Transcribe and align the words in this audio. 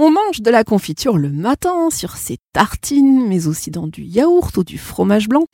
On 0.00 0.12
mange 0.12 0.42
de 0.42 0.50
la 0.52 0.62
confiture 0.62 1.18
le 1.18 1.28
matin 1.28 1.90
sur 1.90 2.16
ses 2.16 2.36
tartines, 2.52 3.26
mais 3.26 3.48
aussi 3.48 3.72
dans 3.72 3.88
du 3.88 4.04
yaourt 4.04 4.56
ou 4.56 4.62
du 4.62 4.78
fromage 4.78 5.28
blanc, 5.28 5.46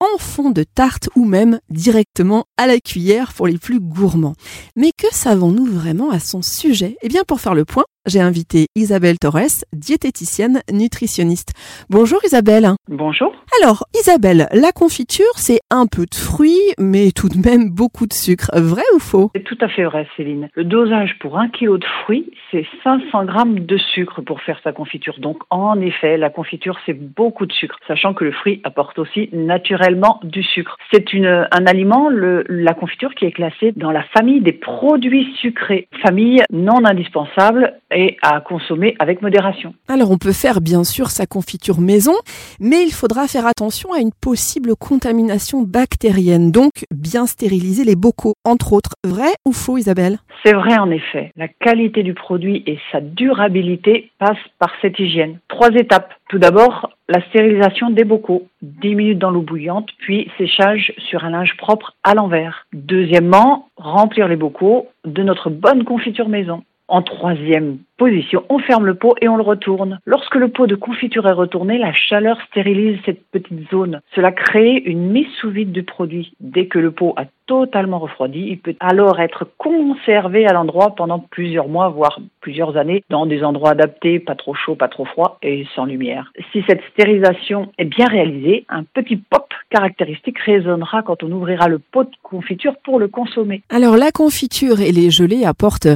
en 0.00 0.18
fond 0.18 0.50
de 0.50 0.64
tarte 0.64 1.08
ou 1.16 1.24
même 1.24 1.60
directement 1.70 2.44
à 2.58 2.66
la 2.66 2.78
cuillère 2.78 3.32
pour 3.32 3.46
les 3.46 3.56
plus 3.56 3.80
gourmands. 3.80 4.34
Mais 4.76 4.90
que 4.94 5.06
savons-nous 5.12 5.64
vraiment 5.64 6.10
à 6.10 6.20
son 6.20 6.42
sujet? 6.42 6.98
Eh 7.00 7.08
bien, 7.08 7.22
pour 7.26 7.40
faire 7.40 7.54
le 7.54 7.64
point, 7.64 7.86
j'ai 8.06 8.20
invité 8.20 8.66
Isabelle 8.74 9.18
Torres, 9.18 9.64
diététicienne 9.72 10.60
nutritionniste. 10.72 11.52
Bonjour 11.90 12.20
Isabelle. 12.24 12.68
Bonjour. 12.88 13.34
Alors 13.60 13.84
Isabelle, 13.94 14.46
la 14.52 14.72
confiture, 14.72 15.32
c'est 15.36 15.60
un 15.70 15.86
peu 15.86 16.02
de 16.02 16.14
fruits, 16.14 16.72
mais 16.78 17.10
tout 17.10 17.28
de 17.28 17.38
même 17.38 17.70
beaucoup 17.70 18.06
de 18.06 18.12
sucre. 18.12 18.50
Vrai 18.54 18.82
ou 18.94 18.98
faux? 18.98 19.30
C'est 19.34 19.44
tout 19.44 19.58
à 19.60 19.68
fait 19.68 19.84
vrai 19.84 20.06
Céline. 20.16 20.48
Le 20.54 20.64
dosage 20.64 21.18
pour 21.20 21.38
un 21.38 21.48
kilo 21.48 21.78
de 21.78 21.86
fruits, 22.02 22.30
c'est 22.50 22.66
500 22.84 23.24
grammes 23.24 23.60
de 23.60 23.76
sucre 23.76 24.20
pour 24.22 24.40
faire 24.42 24.60
sa 24.62 24.72
confiture. 24.72 25.18
Donc 25.18 25.38
en 25.50 25.80
effet, 25.80 26.16
la 26.16 26.30
confiture, 26.30 26.78
c'est 26.86 26.94
beaucoup 26.94 27.46
de 27.46 27.52
sucre, 27.52 27.76
sachant 27.88 28.14
que 28.14 28.24
le 28.24 28.32
fruit 28.32 28.60
apporte 28.64 28.98
aussi 28.98 29.28
naturellement 29.32 30.20
du 30.22 30.42
sucre. 30.42 30.76
C'est 30.92 31.12
une, 31.12 31.26
un 31.50 31.66
aliment, 31.66 32.08
le, 32.08 32.44
la 32.48 32.74
confiture, 32.74 33.14
qui 33.14 33.24
est 33.24 33.32
classée 33.32 33.72
dans 33.76 33.90
la 33.90 34.04
famille 34.16 34.40
des 34.40 34.52
produits 34.52 35.34
sucrés, 35.40 35.88
famille 36.02 36.42
non 36.52 36.84
indispensable 36.84 37.74
et 37.96 38.18
à 38.22 38.40
consommer 38.40 38.94
avec 39.00 39.22
modération. 39.22 39.74
Alors 39.88 40.10
on 40.10 40.18
peut 40.18 40.32
faire 40.32 40.60
bien 40.60 40.84
sûr 40.84 41.08
sa 41.08 41.26
confiture 41.26 41.80
maison, 41.80 42.12
mais 42.60 42.82
il 42.82 42.92
faudra 42.92 43.26
faire 43.26 43.46
attention 43.46 43.92
à 43.92 44.00
une 44.00 44.12
possible 44.12 44.76
contamination 44.76 45.62
bactérienne, 45.62 46.52
donc 46.52 46.84
bien 46.94 47.26
stériliser 47.26 47.84
les 47.84 47.96
bocaux, 47.96 48.34
entre 48.44 48.74
autres. 48.74 48.90
Vrai 49.04 49.32
ou 49.46 49.52
faux 49.52 49.78
Isabelle? 49.78 50.18
C'est 50.44 50.52
vrai 50.52 50.78
en 50.78 50.90
effet. 50.90 51.32
La 51.36 51.48
qualité 51.48 52.02
du 52.02 52.12
produit 52.12 52.62
et 52.66 52.78
sa 52.92 53.00
durabilité 53.00 54.10
passent 54.18 54.36
par 54.58 54.70
cette 54.82 54.98
hygiène. 54.98 55.38
Trois 55.48 55.70
étapes. 55.70 56.12
Tout 56.28 56.38
d'abord, 56.38 56.90
la 57.08 57.22
stérilisation 57.28 57.90
des 57.90 58.04
bocaux, 58.04 58.46
10 58.62 58.94
minutes 58.94 59.18
dans 59.18 59.30
l'eau 59.30 59.42
bouillante, 59.42 59.88
puis 59.98 60.28
séchage 60.36 60.92
sur 61.08 61.24
un 61.24 61.30
linge 61.30 61.56
propre 61.56 61.94
à 62.02 62.14
l'envers. 62.14 62.66
Deuxièmement, 62.74 63.68
remplir 63.76 64.28
les 64.28 64.36
bocaux 64.36 64.88
de 65.04 65.22
notre 65.22 65.48
bonne 65.48 65.84
confiture 65.84 66.28
maison. 66.28 66.62
En 66.88 67.02
troisième 67.02 67.78
position, 67.96 68.44
on 68.48 68.58
ferme 68.58 68.86
le 68.86 68.94
pot 68.94 69.14
et 69.20 69.28
on 69.28 69.36
le 69.36 69.42
retourne. 69.42 70.00
Lorsque 70.04 70.34
le 70.34 70.48
pot 70.48 70.66
de 70.66 70.74
confiture 70.74 71.26
est 71.26 71.32
retourné, 71.32 71.78
la 71.78 71.92
chaleur 71.92 72.38
stérilise 72.50 72.98
cette 73.04 73.24
petite 73.30 73.70
zone. 73.70 74.00
Cela 74.14 74.32
crée 74.32 74.82
une 74.84 75.10
mise 75.10 75.30
sous 75.40 75.50
vide 75.50 75.72
du 75.72 75.82
produit. 75.82 76.32
Dès 76.40 76.66
que 76.66 76.78
le 76.78 76.90
pot 76.90 77.14
a 77.16 77.24
totalement 77.46 77.98
refroidi, 77.98 78.46
il 78.48 78.58
peut 78.58 78.74
alors 78.80 79.20
être 79.20 79.46
conservé 79.56 80.46
à 80.46 80.52
l'endroit 80.52 80.94
pendant 80.96 81.20
plusieurs 81.20 81.68
mois, 81.68 81.88
voire 81.88 82.18
plusieurs 82.40 82.76
années, 82.76 83.04
dans 83.08 83.26
des 83.26 83.44
endroits 83.44 83.70
adaptés, 83.70 84.18
pas 84.18 84.34
trop 84.34 84.54
chaud, 84.54 84.74
pas 84.74 84.88
trop 84.88 85.04
froid 85.04 85.38
et 85.42 85.64
sans 85.74 85.84
lumière. 85.84 86.32
Si 86.52 86.62
cette 86.68 86.82
stérilisation 86.92 87.70
est 87.78 87.84
bien 87.84 88.06
réalisée, 88.06 88.64
un 88.68 88.82
petit 88.82 89.16
pop 89.16 89.46
caractéristique 89.70 90.38
résonnera 90.40 91.02
quand 91.02 91.22
on 91.22 91.30
ouvrira 91.30 91.68
le 91.68 91.78
pot 91.78 92.04
de 92.04 92.16
confiture 92.22 92.74
pour 92.84 92.98
le 92.98 93.08
consommer. 93.08 93.62
Alors 93.70 93.96
la 93.96 94.10
confiture 94.10 94.80
et 94.80 94.92
les 94.92 95.10
gelées 95.10 95.44
apportent 95.44 95.88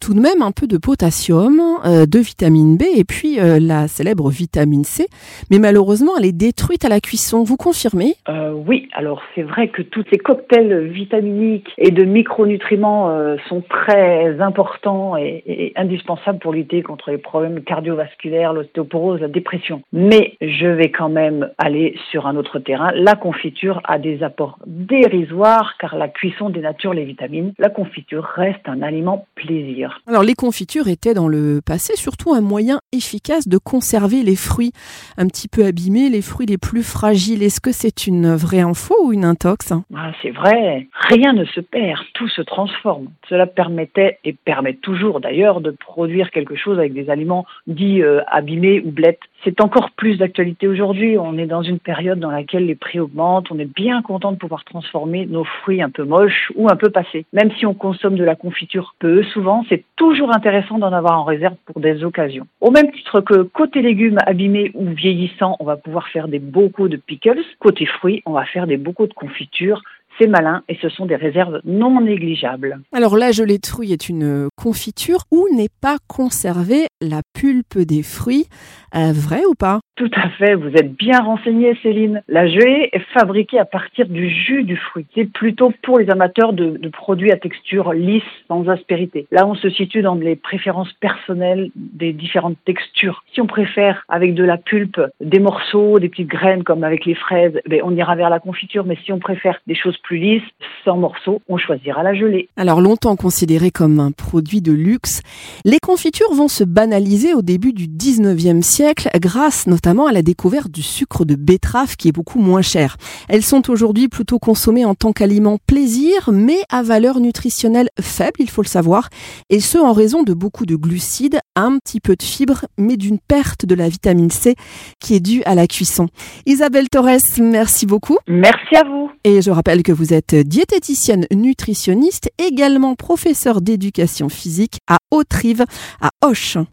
tout 0.00 0.14
de 0.14 0.20
même 0.20 0.42
un 0.42 0.52
peu 0.52 0.66
de 0.66 0.76
potassium, 0.76 1.43
euh, 1.44 2.06
de 2.06 2.18
vitamine 2.20 2.78
B 2.78 2.84
et 2.96 3.04
puis 3.04 3.38
euh, 3.38 3.58
la 3.60 3.86
célèbre 3.86 4.30
vitamine 4.30 4.84
C, 4.84 5.06
mais 5.50 5.58
malheureusement 5.58 6.12
elle 6.18 6.24
est 6.24 6.32
détruite 6.32 6.84
à 6.84 6.88
la 6.88 7.00
cuisson. 7.00 7.42
Vous 7.42 7.56
confirmez? 7.56 8.14
Euh, 8.28 8.52
Oui, 8.52 8.88
alors 8.94 9.20
c'est 9.34 9.42
vrai 9.42 9.68
que 9.68 9.82
tous 9.82 10.04
ces 10.10 10.18
cocktails 10.18 10.86
vitaminiques 10.86 11.68
et 11.76 11.90
de 11.90 12.04
micronutriments 12.04 13.10
sont 13.48 13.62
très 13.68 14.40
importants 14.40 15.16
et, 15.16 15.42
et, 15.46 15.72
indispensables 15.76 16.38
pour 16.38 16.52
lutter 16.52 16.82
contre 16.82 17.10
les 17.10 17.18
problèmes 17.18 17.62
cardiovasculaires, 17.62 18.52
l'ostéoporose, 18.52 19.20
la 19.20 19.28
dépression. 19.28 19.82
Mais 19.92 20.36
je 20.40 20.66
vais 20.66 20.90
quand 20.90 21.10
même 21.10 21.50
aller 21.58 21.96
sur 22.10 22.26
un 22.26 22.36
autre 22.36 22.58
terrain. 22.58 22.90
La 22.94 23.16
confiture 23.16 23.80
a 23.84 23.98
des 23.98 24.22
apports 24.22 24.58
dérisoires 24.66 25.74
car 25.78 25.96
la 25.96 26.08
cuisson 26.08 26.48
dénature 26.48 26.94
les 26.94 27.04
vitamines. 27.04 27.52
La 27.58 27.68
confiture 27.68 28.24
reste 28.24 28.66
un 28.66 28.80
aliment 28.82 29.26
plaisir. 29.34 30.00
Alors 30.06 30.22
les 30.22 30.34
confitures 30.34 30.88
étaient 30.88 31.14
dans 31.14 31.28
le 31.28 31.33
passé 31.64 31.96
surtout 31.96 32.34
un 32.34 32.40
moyen 32.40 32.80
efficace 32.92 33.48
de 33.48 33.58
conserver 33.58 34.22
les 34.22 34.36
fruits 34.36 34.72
un 35.16 35.26
petit 35.26 35.48
peu 35.48 35.64
abîmés, 35.64 36.08
les 36.08 36.22
fruits 36.22 36.46
les 36.46 36.58
plus 36.58 36.82
fragiles. 36.82 37.42
Est-ce 37.42 37.60
que 37.60 37.72
c'est 37.72 38.06
une 38.06 38.34
vraie 38.34 38.60
info 38.60 38.94
ou 39.04 39.12
une 39.12 39.24
intox? 39.24 39.72
Ah, 39.94 40.12
C'est 40.22 40.30
vrai, 40.30 40.88
rien 40.92 41.32
ne 41.32 41.44
se 41.44 41.60
perd, 41.60 42.00
tout 42.14 42.28
se 42.28 42.42
transforme. 42.42 43.08
Cela 43.28 43.46
permettait 43.46 44.18
et 44.24 44.32
permet 44.32 44.74
toujours 44.74 45.20
d'ailleurs 45.20 45.60
de 45.60 45.70
produire 45.70 46.30
quelque 46.30 46.56
chose 46.56 46.78
avec 46.78 46.92
des 46.92 47.10
aliments 47.10 47.46
dits 47.66 48.02
euh, 48.02 48.20
abîmés 48.28 48.80
ou 48.84 48.90
blettes. 48.90 49.20
C'est 49.44 49.60
encore 49.60 49.90
plus 49.90 50.16
d'actualité 50.16 50.66
aujourd'hui. 50.66 51.18
On 51.18 51.36
est 51.36 51.46
dans 51.46 51.62
une 51.62 51.78
période 51.78 52.18
dans 52.18 52.30
laquelle 52.30 52.64
les 52.64 52.74
prix 52.74 52.98
augmentent. 52.98 53.50
On 53.50 53.58
est 53.58 53.72
bien 53.72 54.00
content 54.00 54.32
de 54.32 54.38
pouvoir 54.38 54.64
transformer 54.64 55.26
nos 55.26 55.44
fruits 55.44 55.82
un 55.82 55.90
peu 55.90 56.04
moches 56.04 56.50
ou 56.56 56.68
un 56.70 56.76
peu 56.76 56.88
passés. 56.88 57.26
Même 57.34 57.50
si 57.58 57.66
on 57.66 57.74
consomme 57.74 58.16
de 58.16 58.24
la 58.24 58.36
confiture 58.36 58.94
peu, 58.98 59.22
souvent, 59.24 59.64
c'est 59.68 59.84
toujours 59.96 60.34
intéressant 60.34 60.78
d'en 60.78 60.92
avoir 60.92 61.23
réserve 61.24 61.56
pour 61.66 61.80
des 61.80 62.04
occasions. 62.04 62.46
Au 62.60 62.70
même 62.70 62.90
titre 62.92 63.20
que 63.20 63.42
côté 63.42 63.82
légumes 63.82 64.18
abîmés 64.26 64.70
ou 64.74 64.90
vieillissants, 64.90 65.56
on 65.60 65.64
va 65.64 65.76
pouvoir 65.76 66.08
faire 66.08 66.28
des 66.28 66.38
bocaux 66.38 66.88
de 66.88 66.96
pickles. 66.96 67.42
Côté 67.58 67.86
fruits, 67.86 68.22
on 68.26 68.32
va 68.32 68.44
faire 68.44 68.66
des 68.66 68.76
bocaux 68.76 69.06
de 69.06 69.14
confiture 69.14 69.82
c'est 70.18 70.26
malin 70.26 70.62
et 70.68 70.76
ce 70.80 70.88
sont 70.88 71.06
des 71.06 71.16
réserves 71.16 71.60
non 71.64 72.00
négligeables. 72.00 72.80
Alors 72.92 73.16
la 73.16 73.32
gelée 73.32 73.58
de 73.58 73.66
fruits 73.66 73.92
est 73.92 74.08
une 74.08 74.48
confiture 74.56 75.24
où 75.30 75.46
n'est 75.54 75.68
pas 75.80 75.96
conservée 76.08 76.86
la 77.00 77.20
pulpe 77.34 77.78
des 77.78 78.02
fruits. 78.02 78.46
Euh, 78.94 79.12
vrai 79.12 79.44
ou 79.44 79.54
pas? 79.54 79.80
Tout 79.96 80.10
à 80.16 80.28
fait, 80.30 80.54
vous 80.54 80.70
êtes 80.74 80.92
bien 80.92 81.20
renseignée 81.20 81.76
Céline. 81.82 82.22
La 82.28 82.46
gelée 82.48 82.90
est 82.92 83.04
fabriquée 83.12 83.58
à 83.58 83.64
partir 83.64 84.08
du 84.08 84.28
jus 84.28 84.64
du 84.64 84.76
fruit. 84.76 85.06
C'est 85.14 85.30
plutôt 85.32 85.72
pour 85.82 85.98
les 85.98 86.10
amateurs 86.10 86.52
de, 86.52 86.76
de, 86.76 86.88
produits 86.88 87.30
à 87.30 87.36
texture 87.36 87.92
lisse, 87.92 88.22
sans 88.48 88.68
aspérité. 88.68 89.26
Là, 89.30 89.46
on 89.46 89.54
se 89.54 89.70
situe 89.70 90.02
dans 90.02 90.14
les 90.14 90.34
préférences 90.36 90.92
personnelles 90.94 91.70
des 91.76 92.12
différentes 92.12 92.56
textures. 92.64 93.24
Si 93.32 93.40
on 93.40 93.46
préfère 93.46 94.04
avec 94.08 94.34
de 94.34 94.42
la 94.42 94.58
pulpe, 94.58 95.00
des 95.20 95.38
morceaux, 95.38 96.00
des 96.00 96.08
petites 96.08 96.28
graines 96.28 96.64
comme 96.64 96.82
avec 96.82 97.04
les 97.04 97.14
fraises, 97.14 97.60
ben, 97.68 97.80
on 97.84 97.96
ira 97.96 98.16
vers 98.16 98.30
la 98.30 98.40
confiture. 98.40 98.84
Mais 98.84 98.98
si 99.04 99.12
on 99.12 99.20
préfère 99.20 99.60
des 99.66 99.76
choses 99.76 99.98
plus 100.04 100.18
lisses, 100.18 100.42
sans 100.84 100.96
morceaux, 100.96 101.40
on 101.48 101.56
choisira 101.56 102.02
la 102.02 102.14
gelée. 102.14 102.48
Alors 102.56 102.80
longtemps 102.80 103.16
considéré 103.16 103.70
comme 103.70 103.98
un 104.00 104.12
produit 104.12 104.60
de 104.60 104.70
luxe, 104.70 105.22
les 105.64 105.78
confitures 105.78 106.32
vont 106.32 106.48
se 106.48 106.62
banaliser 106.62 107.32
au 107.32 107.40
début 107.42 107.72
du 107.72 107.88
19e 107.88 108.62
siècle 108.62 109.08
grâce 109.16 109.66
notamment 109.66 110.06
à 110.06 110.12
la 110.12 110.22
découverte 110.22 110.70
du 110.70 110.82
sucre 110.82 111.24
de 111.24 111.34
betterave 111.34 111.96
qui 111.96 112.08
est 112.08 112.12
beaucoup 112.12 112.38
moins 112.38 112.60
cher. 112.62 112.96
Elles 113.28 113.42
sont 113.42 113.70
aujourd'hui 113.70 114.08
plutôt 114.08 114.38
consommées 114.38 114.84
en 114.84 114.94
tant 114.94 115.12
qu'aliment 115.12 115.58
plaisir 115.66 116.30
mais 116.30 116.58
à 116.68 116.82
valeur 116.82 117.18
nutritionnelle 117.18 117.88
faible, 117.98 118.40
il 118.40 118.50
faut 118.50 118.62
le 118.62 118.68
savoir, 118.68 119.08
et 119.48 119.60
ce 119.60 119.78
en 119.78 119.92
raison 119.92 120.22
de 120.22 120.34
beaucoup 120.34 120.66
de 120.66 120.76
glucides, 120.76 121.40
un 121.56 121.78
petit 121.78 122.00
peu 122.00 122.14
de 122.14 122.22
fibres 122.22 122.66
mais 122.76 122.98
d'une 122.98 123.18
perte 123.18 123.64
de 123.64 123.74
la 123.74 123.88
vitamine 123.88 124.30
C 124.30 124.54
qui 125.00 125.14
est 125.14 125.20
due 125.20 125.42
à 125.44 125.54
la 125.54 125.66
cuisson. 125.66 126.08
Isabelle 126.44 126.90
Torres, 126.90 127.20
merci 127.40 127.86
beaucoup. 127.86 128.18
Merci 128.28 128.76
à 128.76 128.84
vous. 128.84 129.10
Et 129.24 129.40
je 129.40 129.50
rappelle 129.50 129.82
que 129.82 129.93
vous 129.94 130.12
êtes 130.12 130.34
diététicienne 130.34 131.26
nutritionniste, 131.32 132.30
également 132.38 132.94
professeur 132.94 133.60
d'éducation 133.60 134.28
physique 134.28 134.78
à 134.86 134.98
Haute-Rive, 135.10 135.64
à 136.00 136.10
Auch. 136.22 136.66